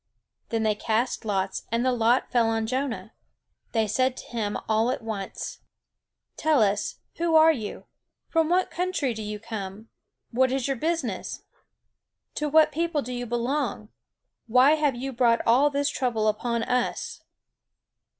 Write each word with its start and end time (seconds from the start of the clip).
Then 0.49 0.63
they 0.63 0.73
cast 0.73 1.25
lots, 1.25 1.67
and 1.71 1.85
the 1.85 1.91
lot 1.91 2.31
fell 2.31 2.49
on 2.49 2.65
Jonah. 2.65 3.13
They 3.71 3.85
said 3.85 4.17
to 4.17 4.25
him, 4.25 4.57
all 4.67 4.89
at 4.89 5.03
once: 5.03 5.59
"Tell 6.37 6.63
us, 6.63 6.95
who 7.17 7.35
are 7.35 7.51
you? 7.51 7.85
From 8.27 8.49
what 8.49 8.71
country 8.71 9.13
do 9.13 9.21
you 9.21 9.37
come? 9.37 9.89
What 10.31 10.51
is 10.51 10.67
your 10.67 10.75
business? 10.77 11.43
To 12.33 12.49
what 12.49 12.71
people 12.71 13.03
do 13.03 13.13
you 13.13 13.27
belong? 13.27 13.89
Why 14.47 14.71
have 14.71 14.95
you 14.95 15.13
brought 15.13 15.45
all 15.45 15.69
this 15.69 15.89
trouble 15.89 16.27
upon 16.27 16.63
us?" 16.63 17.21